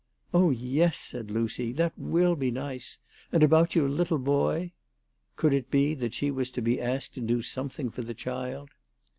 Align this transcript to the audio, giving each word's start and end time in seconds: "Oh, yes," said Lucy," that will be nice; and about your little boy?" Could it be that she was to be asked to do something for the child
"Oh, 0.33 0.49
yes," 0.49 0.97
said 0.97 1.29
Lucy," 1.29 1.71
that 1.73 1.93
will 1.95 2.35
be 2.35 2.49
nice; 2.49 2.97
and 3.31 3.43
about 3.43 3.75
your 3.75 3.87
little 3.87 4.17
boy?" 4.17 4.71
Could 5.35 5.53
it 5.53 5.69
be 5.69 5.93
that 5.93 6.15
she 6.15 6.31
was 6.31 6.49
to 6.53 6.61
be 6.63 6.81
asked 6.81 7.13
to 7.13 7.21
do 7.21 7.43
something 7.43 7.91
for 7.91 8.01
the 8.01 8.15
child 8.15 8.71